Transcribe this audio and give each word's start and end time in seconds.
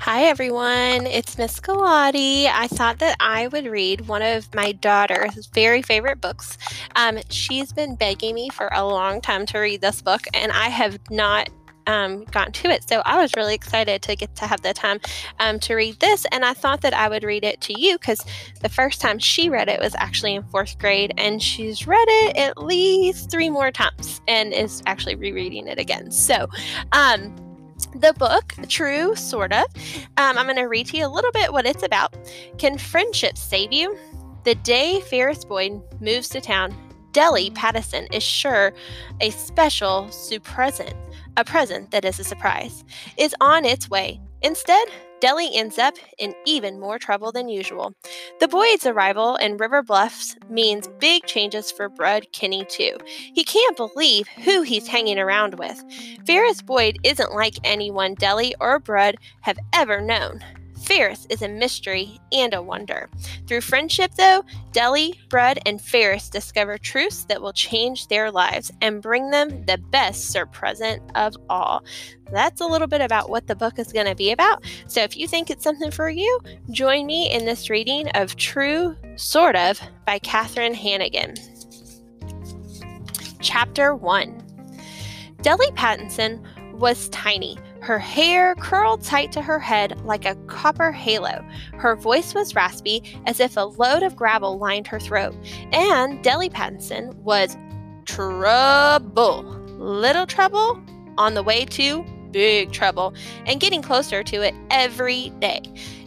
Hi, 0.00 0.24
everyone. 0.24 1.06
It's 1.06 1.36
Miss 1.36 1.58
Galati. 1.58 2.46
I 2.46 2.68
thought 2.68 2.98
that 2.98 3.16
I 3.18 3.48
would 3.48 3.66
read 3.66 4.06
one 4.06 4.22
of 4.22 4.54
my 4.54 4.72
daughter's 4.72 5.46
very 5.46 5.82
favorite 5.82 6.20
books. 6.20 6.58
Um, 6.94 7.18
she's 7.30 7.72
been 7.72 7.96
begging 7.96 8.34
me 8.34 8.50
for 8.50 8.68
a 8.72 8.86
long 8.86 9.20
time 9.20 9.46
to 9.46 9.58
read 9.58 9.80
this 9.80 10.02
book, 10.02 10.26
and 10.32 10.52
I 10.52 10.68
have 10.68 11.00
not 11.10 11.48
um, 11.86 12.24
gotten 12.24 12.52
to 12.52 12.70
it. 12.70 12.88
So 12.88 13.02
I 13.04 13.20
was 13.20 13.32
really 13.36 13.54
excited 13.54 14.02
to 14.02 14.14
get 14.14 14.34
to 14.36 14.46
have 14.46 14.60
the 14.62 14.74
time 14.74 15.00
um, 15.40 15.58
to 15.60 15.74
read 15.74 15.98
this. 15.98 16.26
And 16.30 16.44
I 16.44 16.52
thought 16.52 16.82
that 16.82 16.94
I 16.94 17.08
would 17.08 17.24
read 17.24 17.42
it 17.42 17.60
to 17.62 17.80
you 17.80 17.98
because 17.98 18.24
the 18.60 18.68
first 18.68 19.00
time 19.00 19.18
she 19.18 19.48
read 19.48 19.68
it 19.68 19.80
was 19.80 19.94
actually 19.96 20.34
in 20.34 20.42
fourth 20.44 20.78
grade. 20.78 21.14
And 21.16 21.42
she's 21.42 21.86
read 21.86 22.06
it 22.08 22.36
at 22.36 22.62
least 22.62 23.30
three 23.30 23.50
more 23.50 23.70
times 23.70 24.20
and 24.28 24.52
is 24.52 24.82
actually 24.86 25.16
rereading 25.16 25.66
it 25.66 25.78
again. 25.78 26.10
So, 26.10 26.48
um, 26.92 27.34
the 27.94 28.14
book, 28.18 28.54
true, 28.68 29.14
sort 29.14 29.52
of. 29.52 29.64
Um, 30.16 30.38
I'm 30.38 30.46
going 30.46 30.56
to 30.56 30.64
read 30.64 30.86
to 30.88 30.96
you 30.96 31.06
a 31.06 31.08
little 31.08 31.32
bit 31.32 31.52
what 31.52 31.66
it's 31.66 31.82
about. 31.82 32.14
Can 32.58 32.78
friendship 32.78 33.36
save 33.36 33.72
you? 33.72 33.96
The 34.44 34.54
day 34.56 35.00
Ferris 35.00 35.44
Boyd 35.44 35.80
moves 36.00 36.28
to 36.30 36.40
town, 36.40 36.74
Delly 37.12 37.54
Pattison 37.54 38.06
is 38.12 38.22
sure 38.22 38.72
a 39.20 39.30
special 39.30 40.10
surpresent, 40.10 40.94
a 41.36 41.44
present 41.44 41.90
that 41.90 42.04
is 42.04 42.20
a 42.20 42.24
surprise, 42.24 42.84
is 43.16 43.34
on 43.40 43.64
its 43.64 43.88
way. 43.88 44.20
Instead, 44.42 44.86
Delly 45.20 45.48
ends 45.52 45.78
up 45.78 45.94
in 46.18 46.34
even 46.44 46.78
more 46.78 46.98
trouble 46.98 47.32
than 47.32 47.48
usual. 47.48 47.94
The 48.40 48.48
Boyd's 48.48 48.86
arrival 48.86 49.36
in 49.36 49.56
River 49.56 49.82
Bluffs 49.82 50.36
means 50.48 50.88
big 51.00 51.24
changes 51.26 51.70
for 51.70 51.88
Brud 51.88 52.32
Kinney, 52.32 52.64
too. 52.64 52.96
He 53.06 53.44
can't 53.44 53.76
believe 53.76 54.28
who 54.28 54.62
he's 54.62 54.88
hanging 54.88 55.18
around 55.18 55.58
with. 55.58 55.82
Ferris 56.26 56.62
Boyd 56.62 56.98
isn't 57.04 57.34
like 57.34 57.54
anyone 57.64 58.14
Delly 58.16 58.52
or 58.60 58.78
Brud 58.78 59.16
have 59.42 59.58
ever 59.72 60.00
known. 60.00 60.40
Ferris 60.86 61.26
is 61.30 61.42
a 61.42 61.48
mystery 61.48 62.20
and 62.30 62.54
a 62.54 62.62
wonder. 62.62 63.10
Through 63.48 63.62
friendship, 63.62 64.12
though, 64.16 64.44
Delly, 64.70 65.14
Brud, 65.28 65.58
and 65.66 65.82
Ferris 65.82 66.30
discover 66.30 66.78
truths 66.78 67.24
that 67.24 67.42
will 67.42 67.52
change 67.52 68.06
their 68.06 68.30
lives 68.30 68.70
and 68.80 69.02
bring 69.02 69.30
them 69.30 69.64
the 69.66 69.78
best 69.78 70.30
surpresent 70.30 71.02
of 71.16 71.34
all. 71.50 71.82
That's 72.30 72.60
a 72.60 72.66
little 72.66 72.86
bit 72.86 73.00
about 73.00 73.30
what 73.30 73.48
the 73.48 73.56
book 73.56 73.80
is 73.80 73.92
going 73.92 74.06
to 74.06 74.14
be 74.14 74.30
about. 74.30 74.62
So 74.86 75.02
if 75.02 75.16
you 75.16 75.26
think 75.26 75.50
it's 75.50 75.64
something 75.64 75.90
for 75.90 76.08
you, 76.08 76.38
join 76.70 77.04
me 77.04 77.32
in 77.32 77.44
this 77.44 77.68
reading 77.68 78.08
of 78.10 78.36
True 78.36 78.96
Sort 79.16 79.56
of 79.56 79.80
by 80.06 80.20
Katherine 80.20 80.74
Hannigan. 80.74 81.34
Chapter 83.40 83.96
1 83.96 84.42
Delly 85.42 85.74
Pattison 85.74 86.40
was 86.78 87.08
tiny 87.08 87.58
her 87.86 88.00
hair 88.00 88.56
curled 88.56 89.04
tight 89.04 89.30
to 89.30 89.40
her 89.40 89.60
head 89.60 89.96
like 90.04 90.24
a 90.24 90.34
copper 90.48 90.90
halo. 90.90 91.40
Her 91.74 91.94
voice 91.94 92.34
was 92.34 92.56
raspy, 92.56 93.16
as 93.26 93.38
if 93.38 93.56
a 93.56 93.60
load 93.60 94.02
of 94.02 94.16
gravel 94.16 94.58
lined 94.58 94.88
her 94.88 94.98
throat. 94.98 95.36
And 95.70 96.22
Delly 96.24 96.52
Pattison 96.52 97.16
was 97.22 97.56
trouble. 98.04 99.44
Little 99.78 100.26
trouble 100.26 100.82
on 101.16 101.34
the 101.34 101.44
way 101.44 101.64
to 101.66 102.04
big 102.32 102.72
trouble, 102.72 103.14
and 103.46 103.60
getting 103.60 103.82
closer 103.82 104.24
to 104.24 104.42
it 104.42 104.54
every 104.70 105.30
day. 105.38 105.60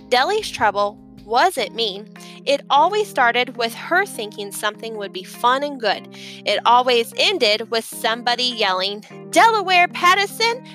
Delly's 0.10 0.52
trouble 0.52 1.00
wasn't 1.30 1.74
mean. 1.76 2.12
It 2.46 2.62
always 2.70 3.08
started 3.08 3.56
with 3.56 3.74
her 3.74 4.06
thinking 4.06 4.52
something 4.52 4.98
would 4.98 5.14
be 5.14 5.24
fun 5.24 5.64
and 5.64 5.80
good. 5.80 6.08
It 6.12 6.60
always 6.66 7.14
ended 7.18 7.72
with 7.72 7.86
somebody 7.86 8.44
yelling, 8.44 9.06
Delaware 9.30 9.88
Pattison, 9.88 10.66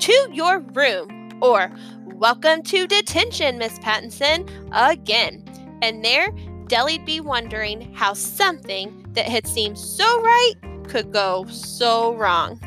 to 0.00 0.28
your 0.32 0.60
room, 0.60 1.28
or 1.42 1.70
welcome 2.06 2.62
to 2.62 2.86
detention, 2.86 3.58
Miss 3.58 3.78
Pattison, 3.80 4.48
again. 4.72 5.44
And 5.82 6.02
there, 6.02 6.30
Delly'd 6.68 7.04
be 7.04 7.20
wondering 7.20 7.92
how 7.92 8.14
something 8.14 9.04
that 9.12 9.26
had 9.26 9.46
seemed 9.46 9.78
so 9.78 10.22
right 10.22 10.54
could 10.88 11.12
go 11.12 11.44
so 11.48 12.14
wrong. 12.14 12.58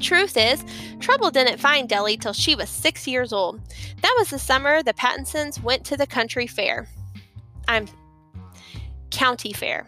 Truth 0.00 0.36
is, 0.36 0.64
trouble 0.98 1.30
didn't 1.30 1.60
find 1.60 1.88
Delly 1.88 2.20
till 2.20 2.32
she 2.32 2.56
was 2.56 2.68
six 2.68 3.06
years 3.06 3.32
old. 3.32 3.60
That 4.02 4.16
was 4.18 4.30
the 4.30 4.38
summer 4.40 4.82
the 4.82 4.94
Pattisons 4.94 5.62
went 5.62 5.84
to 5.86 5.96
the 5.96 6.08
country 6.08 6.48
fair. 6.48 6.88
I'm 7.68 7.86
county 9.18 9.52
fair. 9.52 9.84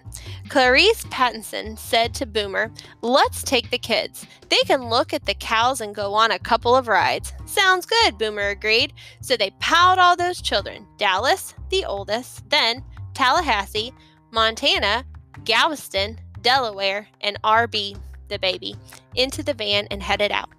Clarice 0.48 1.06
Pattison 1.08 1.76
said 1.76 2.12
to 2.14 2.26
Boomer, 2.26 2.72
Let's 3.00 3.44
take 3.44 3.70
the 3.70 3.78
kids. 3.78 4.26
They 4.48 4.58
can 4.66 4.90
look 4.90 5.14
at 5.14 5.24
the 5.24 5.34
cows 5.34 5.80
and 5.80 5.94
go 5.94 6.14
on 6.14 6.32
a 6.32 6.38
couple 6.40 6.74
of 6.74 6.88
rides. 6.88 7.32
Sounds 7.46 7.86
good, 7.86 8.18
Boomer 8.18 8.48
agreed. 8.48 8.92
So 9.20 9.36
they 9.36 9.52
piled 9.60 10.00
all 10.00 10.16
those 10.16 10.42
children 10.42 10.84
Dallas, 10.98 11.54
the 11.68 11.84
oldest, 11.84 12.50
then 12.50 12.82
Tallahassee, 13.14 13.94
Montana, 14.32 15.04
Galveston, 15.44 16.18
Delaware, 16.42 17.06
and 17.20 17.40
RB, 17.42 17.96
the 18.26 18.38
baby, 18.40 18.74
into 19.14 19.44
the 19.44 19.54
van 19.54 19.86
and 19.92 20.02
headed 20.02 20.32
out. 20.32 20.50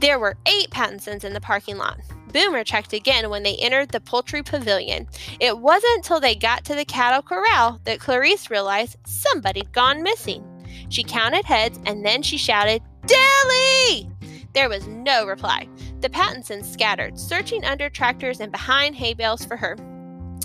There 0.00 0.18
were 0.18 0.36
eight 0.46 0.70
Pattisons 0.72 1.22
in 1.22 1.32
the 1.32 1.40
parking 1.40 1.76
lot. 1.76 2.00
Boomer 2.32 2.64
checked 2.64 2.92
again 2.92 3.30
when 3.30 3.42
they 3.42 3.56
entered 3.56 3.90
the 3.90 4.00
poultry 4.00 4.42
pavilion. 4.42 5.08
It 5.40 5.58
wasn't 5.58 5.96
until 5.96 6.20
they 6.20 6.34
got 6.34 6.64
to 6.66 6.74
the 6.74 6.84
cattle 6.84 7.22
corral 7.22 7.80
that 7.84 8.00
Clarice 8.00 8.50
realized 8.50 8.96
somebody'd 9.04 9.72
gone 9.72 10.02
missing. 10.02 10.44
She 10.88 11.02
counted 11.02 11.44
heads 11.44 11.78
and 11.86 12.04
then 12.04 12.22
she 12.22 12.36
shouted, 12.36 12.82
Delly! 13.06 14.10
There 14.52 14.68
was 14.68 14.86
no 14.86 15.26
reply. 15.26 15.68
The 16.00 16.10
Pattisons 16.10 16.70
scattered, 16.70 17.18
searching 17.18 17.64
under 17.64 17.88
tractors 17.88 18.40
and 18.40 18.50
behind 18.50 18.96
hay 18.96 19.14
bales 19.14 19.44
for 19.44 19.56
her. 19.56 19.76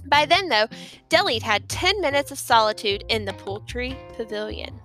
By 0.05 0.25
then, 0.25 0.49
though, 0.49 0.67
Delly'd 1.09 1.41
had 1.41 1.67
10 1.67 1.99
minutes 2.01 2.31
of 2.31 2.37
solitude 2.37 3.03
in 3.09 3.25
the 3.25 3.33
poultry 3.33 3.97
pavilion. 4.15 4.79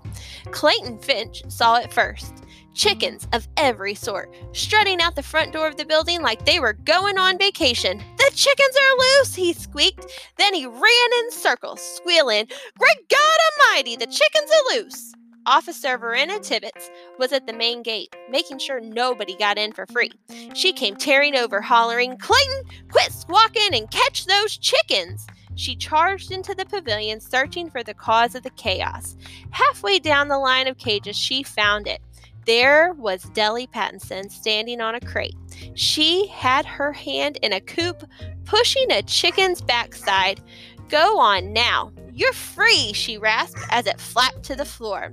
Clayton 0.51 0.99
Finch 0.99 1.43
saw 1.49 1.77
it 1.77 1.93
first 1.93 2.45
chickens 2.75 3.29
of 3.33 3.49
every 3.57 3.95
sort, 3.95 4.33
strutting 4.53 5.01
out 5.01 5.17
the 5.17 5.23
front 5.23 5.53
door 5.53 5.67
of 5.67 5.77
the 5.77 5.85
building 5.85 6.23
like 6.23 6.45
they 6.45 6.61
were 6.61 6.73
going 6.73 7.19
on 7.19 7.39
vacation. 7.39 8.03
The 8.17 8.31
chickens 8.35 8.77
are 8.77 8.99
loose, 8.99 9.35
he 9.35 9.53
squeaked. 9.53 10.07
Then 10.39 10.55
he 10.55 10.67
ran 10.67 11.11
in 11.19 11.31
circles, 11.31 11.81
squealing, 11.81 12.47
Great 12.79 13.09
God 13.09 13.39
Almighty, 13.69 13.97
the 13.97 14.07
chickens 14.07 14.51
are 14.51 14.77
loose! 14.77 15.13
Officer 15.47 15.97
Verena 15.97 16.39
Tibbets 16.39 16.91
was 17.19 17.33
at 17.33 17.47
the 17.47 17.53
main 17.53 17.83
gate, 17.83 18.15
making 18.31 18.59
sure 18.59 18.81
nobody 18.81 19.35
got 19.37 19.59
in 19.59 19.73
for 19.73 19.87
free. 19.87 20.13
She 20.55 20.73
came 20.73 20.97
tearing 20.97 21.35
over, 21.35 21.61
hollering, 21.61 22.19
Clayton, 22.19 22.63
quit 22.91 23.11
squawking 23.13 23.75
and 23.75 23.91
catch 23.91 24.27
those 24.27 24.57
chickens! 24.59 25.27
She 25.61 25.77
charged 25.77 26.33
into 26.33 26.55
the 26.55 26.65
pavilion, 26.65 27.21
searching 27.21 27.69
for 27.69 27.83
the 27.83 27.93
cause 27.93 28.35
of 28.35 28.43
the 28.43 28.51
chaos. 28.51 29.15
Halfway 29.51 29.99
down 29.99 30.29
the 30.29 30.39
line 30.39 30.67
of 30.67 30.79
cages, 30.79 31.19
she 31.19 31.43
found 31.43 31.87
it. 31.87 32.01
There 32.47 32.95
was 32.95 33.27
Delly 33.35 33.71
Pattison 33.71 34.31
standing 34.31 34.81
on 34.81 34.95
a 34.95 35.01
crate. 35.01 35.37
She 35.75 36.29
had 36.29 36.65
her 36.65 36.95
hand 36.95 37.37
in 37.43 37.53
a 37.53 37.61
coop, 37.61 38.03
pushing 38.47 38.91
a 38.91 39.03
chicken's 39.03 39.61
backside. 39.61 40.41
Go 40.89 41.19
on 41.19 41.53
now. 41.53 41.93
You're 42.11 42.33
free, 42.33 42.95
she 42.95 43.19
rasped 43.19 43.61
as 43.71 43.87
it 43.87 44.01
flapped 44.01 44.43
to 44.45 44.57
the 44.57 44.65
floor. 44.65 45.13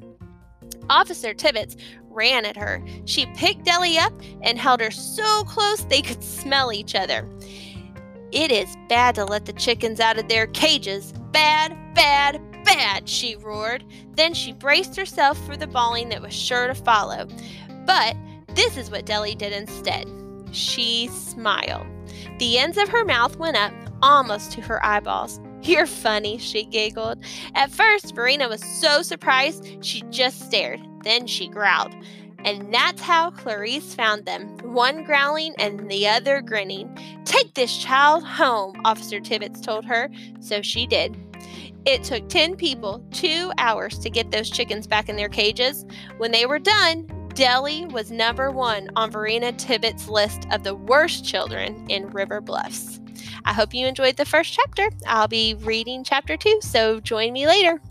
Officer 0.89 1.33
Tibbets 1.33 1.75
ran 2.09 2.45
at 2.45 2.55
her. 2.55 2.81
She 3.03 3.25
picked 3.35 3.65
Delly 3.65 3.97
up 3.97 4.13
and 4.41 4.57
held 4.57 4.79
her 4.79 4.91
so 4.91 5.43
close 5.43 5.83
they 5.83 6.01
could 6.01 6.23
smell 6.23 6.71
each 6.71 6.95
other. 6.95 7.27
It 8.31 8.51
is 8.51 8.75
bad 8.89 9.15
to 9.15 9.25
let 9.25 9.45
the 9.45 9.53
chickens 9.53 9.99
out 9.99 10.19
of 10.19 10.27
their 10.27 10.47
cages. 10.47 11.13
Bad, 11.31 11.75
bad, 11.95 12.41
bad, 12.65 13.07
she 13.07 13.35
roared. 13.37 13.85
Then 14.15 14.33
she 14.33 14.51
braced 14.51 14.95
herself 14.95 15.43
for 15.45 15.55
the 15.55 15.67
bawling 15.67 16.09
that 16.09 16.21
was 16.21 16.33
sure 16.33 16.67
to 16.67 16.75
follow. 16.75 17.27
But 17.85 18.15
this 18.53 18.77
is 18.77 18.91
what 18.91 19.05
Delly 19.05 19.37
did 19.37 19.53
instead. 19.53 20.07
She 20.51 21.07
smiled. 21.07 21.87
The 22.39 22.57
ends 22.57 22.77
of 22.77 22.89
her 22.89 23.05
mouth 23.05 23.37
went 23.37 23.57
up 23.57 23.73
almost 24.01 24.51
to 24.53 24.61
her 24.61 24.85
eyeballs. 24.85 25.39
You're 25.61 25.87
funny, 25.87 26.37
she 26.37 26.65
giggled. 26.65 27.23
At 27.55 27.71
first, 27.71 28.13
Verena 28.13 28.47
was 28.47 28.63
so 28.63 29.01
surprised 29.01 29.83
she 29.83 30.01
just 30.09 30.41
stared. 30.41 30.81
Then 31.03 31.27
she 31.27 31.47
growled. 31.47 31.95
And 32.47 32.73
that's 32.73 33.01
how 33.01 33.31
Clarice 33.31 33.93
found 33.93 34.25
them, 34.25 34.47
one 34.59 35.03
growling 35.03 35.53
and 35.59 35.91
the 35.91 36.07
other 36.07 36.39
grinning. 36.39 36.97
Take 37.25 37.53
this 37.55 37.75
child 37.75 38.23
home, 38.23 38.79
Officer 38.85 39.19
Tibbets 39.19 39.59
told 39.59 39.83
her. 39.83 40.09
So 40.39 40.61
she 40.61 40.87
did. 40.87 41.17
It 41.85 42.05
took 42.05 42.29
10 42.29 42.55
people 42.55 43.03
two 43.11 43.51
hours 43.57 43.99
to 43.99 44.09
get 44.09 44.31
those 44.31 44.49
chickens 44.49 44.87
back 44.87 45.09
in 45.09 45.17
their 45.17 45.27
cages. 45.27 45.85
When 46.19 46.31
they 46.31 46.45
were 46.45 46.57
done, 46.57 47.07
Delly 47.33 47.91
was 47.91 48.11
number 48.11 48.49
one 48.49 48.91
on 48.95 49.11
Verena 49.11 49.51
Tibbet's 49.51 50.07
list 50.07 50.47
of 50.49 50.63
the 50.63 50.73
worst 50.73 51.25
children 51.25 51.85
in 51.89 52.09
River 52.11 52.39
Bluffs. 52.39 53.01
I 53.43 53.51
hope 53.51 53.73
you 53.73 53.85
enjoyed 53.85 54.15
the 54.15 54.23
first 54.23 54.53
chapter. 54.53 54.87
I'll 55.05 55.27
be 55.27 55.55
reading 55.55 56.05
chapter 56.05 56.37
two, 56.37 56.59
so 56.61 57.01
join 57.01 57.33
me 57.33 57.45
later. 57.45 57.81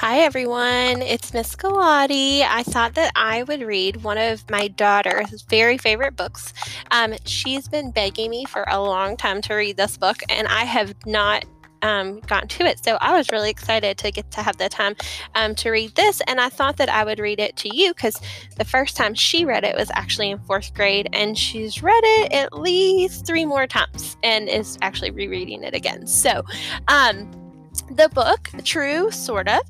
Hi, 0.00 0.20
everyone. 0.20 1.02
It's 1.02 1.34
Miss 1.34 1.56
Galati. 1.56 2.42
I 2.42 2.62
thought 2.62 2.94
that 2.94 3.10
I 3.16 3.42
would 3.42 3.62
read 3.62 4.04
one 4.04 4.16
of 4.16 4.48
my 4.48 4.68
daughter's 4.68 5.42
very 5.42 5.76
favorite 5.76 6.14
books. 6.14 6.54
Um, 6.92 7.14
she's 7.24 7.66
been 7.66 7.90
begging 7.90 8.30
me 8.30 8.44
for 8.44 8.64
a 8.68 8.80
long 8.80 9.16
time 9.16 9.42
to 9.42 9.54
read 9.54 9.76
this 9.76 9.96
book, 9.96 10.18
and 10.28 10.46
I 10.46 10.66
have 10.66 10.94
not 11.04 11.46
um, 11.82 12.20
gotten 12.20 12.46
to 12.46 12.64
it. 12.64 12.84
So 12.84 12.96
I 13.00 13.12
was 13.18 13.26
really 13.32 13.50
excited 13.50 13.98
to 13.98 14.12
get 14.12 14.30
to 14.30 14.40
have 14.40 14.56
the 14.58 14.68
time 14.68 14.94
um, 15.34 15.56
to 15.56 15.70
read 15.70 15.96
this. 15.96 16.22
And 16.28 16.40
I 16.40 16.48
thought 16.48 16.76
that 16.76 16.88
I 16.88 17.02
would 17.02 17.18
read 17.18 17.40
it 17.40 17.56
to 17.56 17.76
you 17.76 17.92
because 17.92 18.20
the 18.56 18.64
first 18.64 18.96
time 18.96 19.14
she 19.14 19.44
read 19.44 19.64
it 19.64 19.76
was 19.76 19.90
actually 19.94 20.30
in 20.30 20.38
fourth 20.38 20.74
grade. 20.74 21.08
And 21.12 21.36
she's 21.36 21.82
read 21.82 22.02
it 22.04 22.32
at 22.32 22.52
least 22.52 23.26
three 23.26 23.44
more 23.44 23.66
times 23.66 24.16
and 24.22 24.48
is 24.48 24.78
actually 24.80 25.10
rereading 25.10 25.64
it 25.64 25.74
again. 25.74 26.06
So, 26.06 26.44
um, 26.86 27.28
the 27.82 28.08
book, 28.10 28.50
true, 28.64 29.10
sort 29.10 29.48
of. 29.48 29.60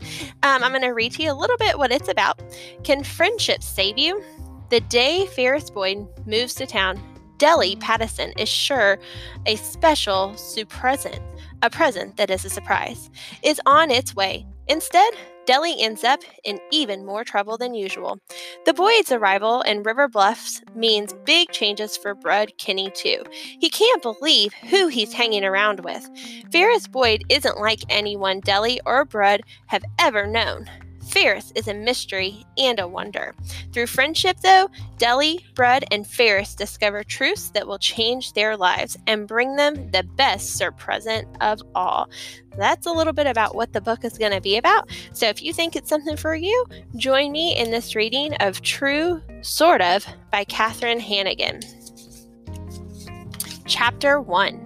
Um, 0.43 0.63
I'm 0.63 0.71
going 0.71 0.83
to 0.83 0.89
read 0.89 1.13
to 1.13 1.23
you 1.23 1.33
a 1.33 1.35
little 1.35 1.57
bit 1.57 1.79
what 1.79 1.93
it's 1.93 2.09
about. 2.09 2.41
Can 2.85 3.05
friendship 3.05 3.63
save 3.63 3.99
you? 3.99 4.23
The 4.71 4.81
day 4.81 5.27
Ferris 5.27 5.71
Boyd 5.71 6.07
moves 6.27 6.55
to 6.55 6.67
town, 6.67 7.01
Delly 7.39 7.79
Pattison 7.81 8.33
is 8.39 8.49
sure 8.49 8.99
a 9.47 9.57
special 9.57 10.35
present, 10.69 11.21
a 11.63 11.71
present 11.71 12.17
that 12.17 12.31
is 12.31 12.45
a 12.45 12.51
surprise, 12.51 13.11
is 13.43 13.61
on 13.65 13.91
its 13.91 14.15
way. 14.15 14.47
Instead, 14.67 15.15
Delly 15.49 15.77
ends 15.79 16.05
up 16.05 16.21
in 16.45 16.61
even 16.71 17.07
more 17.07 17.25
trouble 17.25 17.57
than 17.57 17.73
usual. 17.73 18.21
The 18.67 18.75
Boyd's 18.75 19.11
arrival 19.11 19.63
in 19.63 19.83
River 19.83 20.07
Bluffs 20.07 20.61
means 20.75 21.15
big 21.25 21.51
changes 21.53 21.97
for 21.97 22.15
Brud 22.15 22.53
Kinney, 22.59 22.91
too. 22.91 23.25
He 23.33 23.71
can't 23.71 24.03
believe 24.03 24.53
who 24.53 24.89
he's 24.89 25.15
hanging 25.15 25.45
around 25.45 25.81
with. 25.81 26.07
Ferris 26.53 26.87
Boyd 26.87 27.25
isn't 27.31 27.57
like 27.57 27.81
anyone 27.89 28.43
Delly 28.43 28.79
or 28.85 29.07
Brud 29.07 29.41
have 29.69 29.85
ever 29.99 30.27
known. 30.27 30.69
Ferris 31.09 31.53
is 31.55 31.69
a 31.69 31.75
mystery 31.75 32.45
and 32.59 32.79
a 32.79 32.87
wonder. 32.87 33.35
Through 33.73 33.87
friendship, 33.87 34.39
though, 34.43 34.69
Delly, 34.99 35.43
Brud, 35.55 35.85
and 35.91 36.07
Ferris 36.07 36.55
discover 36.55 37.03
truths 37.03 37.51
that 37.51 37.67
will 37.67 37.79
change 37.79 38.35
their 38.35 38.57
lives 38.57 38.97
and 39.07 39.27
bring 39.27 39.57
them 39.57 39.91
the 39.91 40.03
best 40.03 40.57
surpresent 40.57 41.27
of 41.41 41.63
all. 41.75 42.11
That's 42.59 42.87
a 42.87 42.93
little 42.93 43.13
bit 43.13 43.27
about 43.27 43.55
what 43.55 43.73
the 43.73 43.81
book 43.81 44.05
is 44.05 44.19
going 44.19 44.33
to 44.33 44.41
be 44.41 44.57
about. 44.57 44.91
So 45.13 45.27
if 45.27 45.43
you 45.43 45.53
think 45.53 45.77
it's 45.77 45.89
something 45.89 46.17
for 46.17 46.35
you, 46.35 46.67
join 46.97 47.33
me 47.33 47.57
in 47.57 47.71
this 47.71 47.95
reading 47.95 48.35
of 48.37 48.61
True 48.63 49.23
Sort 49.41 49.81
of 49.81 50.07
by 50.31 50.45
Katherine 50.45 51.01
Hannigan. 51.01 51.61
Chapter 53.67 54.21
1 54.21 54.65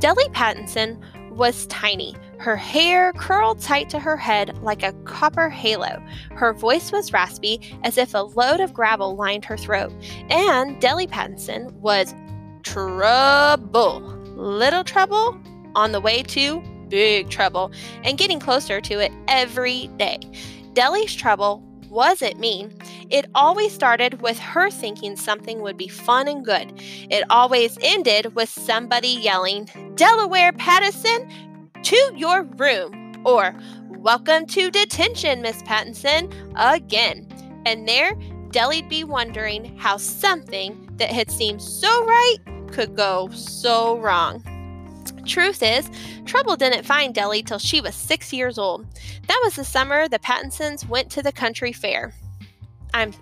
Delly 0.00 0.32
Pattison 0.32 0.98
was 1.30 1.66
tiny 1.66 2.16
her 2.40 2.56
hair 2.56 3.12
curled 3.12 3.60
tight 3.60 3.90
to 3.90 3.98
her 3.98 4.16
head 4.16 4.56
like 4.62 4.82
a 4.82 4.94
copper 5.04 5.48
halo. 5.48 6.02
Her 6.32 6.52
voice 6.52 6.90
was 6.90 7.12
raspy, 7.12 7.60
as 7.84 7.98
if 7.98 8.14
a 8.14 8.18
load 8.18 8.60
of 8.60 8.72
gravel 8.72 9.14
lined 9.14 9.44
her 9.44 9.56
throat. 9.56 9.92
And 10.30 10.80
Delly 10.80 11.08
Pattison 11.08 11.70
was 11.80 12.14
trouble. 12.62 14.00
Little 14.36 14.84
trouble 14.84 15.38
on 15.74 15.92
the 15.92 16.00
way 16.00 16.22
to 16.22 16.62
big 16.88 17.30
trouble, 17.30 17.70
and 18.04 18.18
getting 18.18 18.40
closer 18.40 18.80
to 18.80 18.98
it 18.98 19.12
every 19.28 19.86
day. 19.96 20.18
Delly's 20.74 21.14
trouble 21.14 21.62
wasn't 21.88 22.38
mean. 22.38 22.72
It 23.10 23.26
always 23.34 23.72
started 23.72 24.22
with 24.22 24.38
her 24.38 24.70
thinking 24.70 25.16
something 25.16 25.60
would 25.60 25.76
be 25.76 25.88
fun 25.88 26.28
and 26.28 26.44
good. 26.44 26.72
It 26.76 27.24
always 27.30 27.78
ended 27.82 28.34
with 28.34 28.48
somebody 28.48 29.08
yelling, 29.08 29.68
Delaware 29.94 30.52
Pattison, 30.52 31.28
to 31.84 32.12
your 32.14 32.42
room, 32.42 33.14
or 33.24 33.54
welcome 33.88 34.46
to 34.46 34.70
detention, 34.70 35.42
Miss 35.42 35.62
Pattison, 35.62 36.32
again. 36.56 37.26
And 37.66 37.88
there, 37.88 38.14
Delly'd 38.50 38.88
be 38.88 39.04
wondering 39.04 39.76
how 39.78 39.96
something 39.96 40.88
that 40.96 41.10
had 41.10 41.30
seemed 41.30 41.62
so 41.62 42.04
right 42.04 42.36
could 42.70 42.96
go 42.96 43.28
so 43.30 43.98
wrong. 43.98 44.44
Truth 45.26 45.62
is, 45.62 45.90
trouble 46.24 46.56
didn't 46.56 46.84
find 46.84 47.14
Delly 47.14 47.44
till 47.44 47.58
she 47.58 47.80
was 47.80 47.94
six 47.94 48.32
years 48.32 48.58
old. 48.58 48.86
That 49.26 49.40
was 49.44 49.56
the 49.56 49.64
summer 49.64 50.08
the 50.08 50.18
Pattisons 50.18 50.86
went 50.86 51.10
to 51.12 51.22
the 51.22 51.32
country 51.32 51.72
fair. 51.72 52.14
I'm 52.94 53.12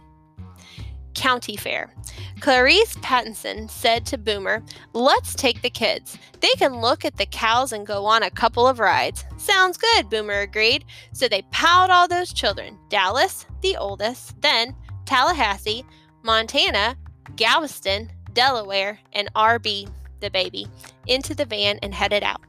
county 1.19 1.56
fair. 1.56 1.93
Clarice 2.41 2.97
Pattison 3.03 3.69
said 3.69 4.06
to 4.06 4.17
Boomer, 4.17 4.62
Let's 4.93 5.35
take 5.35 5.61
the 5.61 5.70
kids. 5.70 6.17
They 6.41 6.53
can 6.56 6.81
look 6.81 7.05
at 7.05 7.17
the 7.17 7.26
cows 7.26 7.73
and 7.73 7.85
go 7.85 8.06
on 8.06 8.23
a 8.23 8.31
couple 8.31 8.69
of 8.69 8.79
rides. 8.79 9.25
Sounds 9.37 9.76
good, 9.76 10.09
Boomer 10.09 10.41
agreed. 10.41 10.85
So 11.12 11.29
they 11.29 11.43
piled 11.50 11.91
all 11.91 12.06
those 12.06 12.32
children 12.32 12.79
Dallas, 12.88 13.47
the 13.62 13.76
oldest, 13.76 14.41
then 14.41 14.76
Tallahassee, 15.06 15.85
Montana, 16.23 16.97
Galveston, 17.35 18.11
Delaware, 18.32 19.00
and 19.12 19.29
RB, 19.35 19.91
the 20.21 20.31
baby, 20.31 20.69
into 21.06 21.35
the 21.35 21.44
van 21.44 21.81
and 21.82 21.93
headed 21.93 22.23
out. 22.23 22.43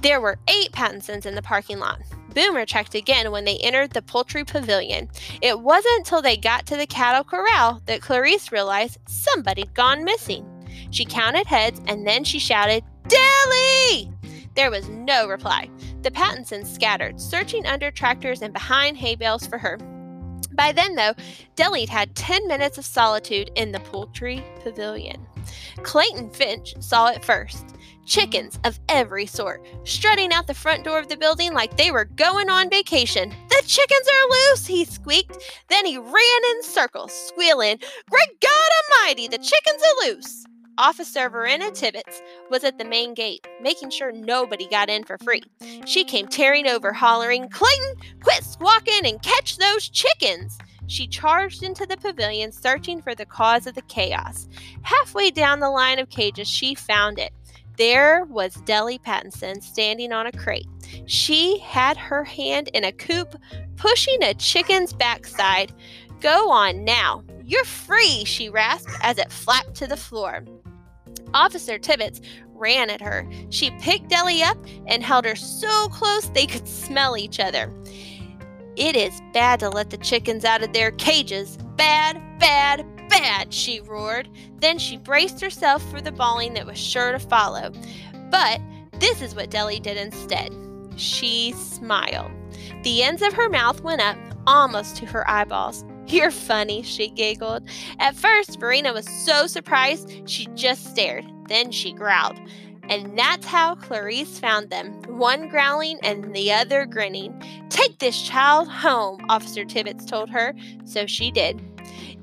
There 0.00 0.20
were 0.20 0.38
eight 0.48 0.72
Pattisons 0.72 1.26
in 1.26 1.34
the 1.34 1.42
parking 1.42 1.78
lot. 1.78 2.00
Boomer 2.38 2.64
checked 2.64 2.94
again 2.94 3.32
when 3.32 3.44
they 3.44 3.56
entered 3.56 3.90
the 3.90 4.00
poultry 4.00 4.44
pavilion. 4.44 5.08
It 5.42 5.58
wasn't 5.58 6.06
till 6.06 6.22
they 6.22 6.36
got 6.36 6.66
to 6.66 6.76
the 6.76 6.86
cattle 6.86 7.24
corral 7.24 7.82
that 7.86 8.00
Clarice 8.00 8.52
realized 8.52 8.98
somebody'd 9.08 9.74
gone 9.74 10.04
missing. 10.04 10.46
She 10.92 11.04
counted 11.04 11.48
heads 11.48 11.80
and 11.88 12.06
then 12.06 12.22
she 12.22 12.38
shouted, 12.38 12.84
Delly! 13.08 14.14
There 14.54 14.70
was 14.70 14.88
no 14.88 15.26
reply. 15.26 15.68
The 16.02 16.12
Pattisons 16.12 16.72
scattered, 16.72 17.20
searching 17.20 17.66
under 17.66 17.90
tractors 17.90 18.40
and 18.40 18.52
behind 18.52 18.98
hay 18.98 19.16
bales 19.16 19.44
for 19.44 19.58
her. 19.58 19.76
By 20.52 20.70
then, 20.70 20.94
though, 20.94 21.14
Delly'd 21.56 21.88
had 21.88 22.14
10 22.14 22.46
minutes 22.46 22.78
of 22.78 22.84
solitude 22.84 23.50
in 23.56 23.72
the 23.72 23.80
poultry 23.80 24.44
pavilion. 24.62 25.26
Clayton 25.82 26.30
Finch 26.30 26.74
saw 26.78 27.08
it 27.08 27.24
first 27.24 27.74
chickens 28.08 28.58
of 28.64 28.80
every 28.88 29.26
sort, 29.26 29.64
strutting 29.84 30.32
out 30.32 30.46
the 30.46 30.54
front 30.54 30.82
door 30.82 30.98
of 30.98 31.08
the 31.08 31.16
building 31.16 31.52
like 31.52 31.76
they 31.76 31.90
were 31.90 32.06
going 32.06 32.48
on 32.48 32.70
vacation. 32.70 33.32
The 33.50 33.62
chickens 33.66 34.08
are 34.08 34.30
loose, 34.30 34.66
he 34.66 34.84
squeaked. 34.84 35.38
Then 35.68 35.84
he 35.84 35.98
ran 35.98 36.42
in 36.50 36.62
circles, 36.62 37.12
squealing, 37.12 37.78
Great 38.10 38.40
God 38.40 38.70
Almighty, 39.04 39.28
the 39.28 39.38
chickens 39.38 39.82
are 39.82 40.08
loose. 40.08 40.46
Officer 40.78 41.28
Verena 41.28 41.70
Tibbets 41.72 42.22
was 42.50 42.62
at 42.62 42.78
the 42.78 42.84
main 42.84 43.12
gate, 43.12 43.46
making 43.60 43.90
sure 43.90 44.12
nobody 44.12 44.66
got 44.68 44.88
in 44.88 45.04
for 45.04 45.18
free. 45.18 45.42
She 45.84 46.04
came 46.04 46.28
tearing 46.28 46.68
over, 46.68 46.92
hollering, 46.92 47.48
Clayton, 47.48 47.94
quit 48.22 48.44
squawking 48.44 49.04
and 49.04 49.20
catch 49.20 49.58
those 49.58 49.88
chickens! 49.88 50.56
She 50.86 51.06
charged 51.06 51.62
into 51.62 51.84
the 51.84 51.98
pavilion, 51.98 52.52
searching 52.52 53.02
for 53.02 53.14
the 53.14 53.26
cause 53.26 53.66
of 53.66 53.74
the 53.74 53.82
chaos. 53.82 54.48
Halfway 54.82 55.30
down 55.30 55.60
the 55.60 55.68
line 55.68 55.98
of 55.98 56.08
cages, 56.08 56.48
she 56.48 56.74
found 56.74 57.18
it. 57.18 57.32
There 57.78 58.24
was 58.24 58.56
Delly 58.56 59.00
Pattison 59.00 59.60
standing 59.60 60.12
on 60.12 60.26
a 60.26 60.32
crate. 60.32 60.66
She 61.06 61.58
had 61.60 61.96
her 61.96 62.24
hand 62.24 62.68
in 62.74 62.82
a 62.82 62.90
coop, 62.90 63.36
pushing 63.76 64.20
a 64.22 64.34
chicken's 64.34 64.92
backside. 64.92 65.72
Go 66.20 66.50
on 66.50 66.84
now. 66.84 67.22
You're 67.44 67.64
free, 67.64 68.24
she 68.24 68.48
rasped 68.48 68.90
as 69.00 69.18
it 69.18 69.30
flapped 69.30 69.74
to 69.76 69.86
the 69.86 69.96
floor. 69.96 70.44
Officer 71.34 71.78
Tibbets 71.78 72.20
ran 72.48 72.90
at 72.90 73.00
her. 73.00 73.30
She 73.50 73.70
picked 73.80 74.10
Delly 74.10 74.42
up 74.42 74.58
and 74.88 75.04
held 75.04 75.24
her 75.24 75.36
so 75.36 75.88
close 75.88 76.28
they 76.30 76.46
could 76.46 76.66
smell 76.66 77.16
each 77.16 77.38
other. 77.38 77.72
It 78.74 78.96
is 78.96 79.20
bad 79.32 79.60
to 79.60 79.70
let 79.70 79.90
the 79.90 79.98
chickens 79.98 80.44
out 80.44 80.64
of 80.64 80.72
their 80.72 80.90
cages. 80.92 81.56
Bad, 81.76 82.20
bad, 82.40 82.84
she 83.50 83.80
roared. 83.80 84.28
Then 84.60 84.78
she 84.78 84.96
braced 84.96 85.40
herself 85.40 85.88
for 85.90 86.00
the 86.00 86.12
bawling 86.12 86.54
that 86.54 86.66
was 86.66 86.78
sure 86.78 87.12
to 87.12 87.18
follow. 87.18 87.72
But 88.30 88.60
this 88.92 89.22
is 89.22 89.34
what 89.34 89.50
Delly 89.50 89.80
did 89.82 89.96
instead. 89.96 90.54
She 90.96 91.52
smiled. 91.52 92.30
The 92.82 93.02
ends 93.02 93.22
of 93.22 93.32
her 93.32 93.48
mouth 93.48 93.82
went 93.82 94.00
up 94.00 94.16
almost 94.46 94.96
to 94.96 95.06
her 95.06 95.28
eyeballs. 95.30 95.84
You're 96.06 96.30
funny, 96.30 96.82
she 96.82 97.10
giggled. 97.10 97.68
At 97.98 98.16
first, 98.16 98.58
Verena 98.58 98.92
was 98.92 99.08
so 99.08 99.46
surprised 99.46 100.28
she 100.28 100.46
just 100.54 100.86
stared. 100.86 101.26
Then 101.48 101.70
she 101.70 101.92
growled. 101.92 102.38
And 102.88 103.18
that's 103.18 103.46
how 103.46 103.74
Clarice 103.74 104.38
found 104.38 104.70
them, 104.70 105.02
one 105.18 105.48
growling 105.50 105.98
and 106.02 106.34
the 106.34 106.50
other 106.52 106.86
grinning. 106.86 107.38
Take 107.68 107.98
this 107.98 108.22
child 108.22 108.68
home, 108.68 109.24
Officer 109.28 109.64
Tibbets 109.66 110.06
told 110.06 110.30
her. 110.30 110.54
So 110.86 111.06
she 111.06 111.30
did. 111.30 111.60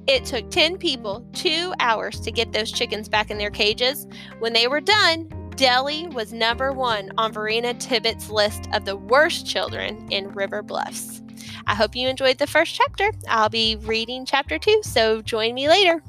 It 0.07 0.25
took 0.25 0.49
10 0.51 0.77
people 0.77 1.25
two 1.33 1.73
hours 1.79 2.19
to 2.21 2.31
get 2.31 2.51
those 2.51 2.71
chickens 2.71 3.09
back 3.09 3.31
in 3.31 3.37
their 3.37 3.49
cages. 3.49 4.07
When 4.39 4.53
they 4.53 4.67
were 4.67 4.81
done, 4.81 5.29
Delly 5.55 6.13
was 6.13 6.33
number 6.33 6.71
one 6.73 7.11
on 7.17 7.33
Verena 7.33 7.73
Tibbet's 7.73 8.29
list 8.29 8.67
of 8.73 8.85
the 8.85 8.95
worst 8.95 9.47
children 9.47 10.07
in 10.11 10.31
River 10.31 10.61
Bluffs. 10.61 11.21
I 11.65 11.73
hope 11.73 11.95
you 11.95 12.07
enjoyed 12.07 12.37
the 12.37 12.45
first 12.45 12.75
chapter. 12.75 13.11
I'll 13.27 13.49
be 13.49 13.77
reading 13.77 14.25
chapter 14.25 14.59
two, 14.59 14.81
so 14.83 15.21
join 15.21 15.55
me 15.55 15.69
later. 15.69 16.03